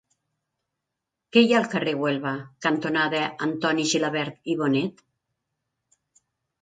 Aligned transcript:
Què 1.35 1.43
hi 1.47 1.51
ha 1.51 1.59
al 1.59 1.67
carrer 1.73 1.93
Huelva 1.99 2.33
cantonada 2.67 3.21
Antoni 3.49 3.87
Gilabert 3.93 4.53
i 4.55 4.59
Bonet? 4.63 5.05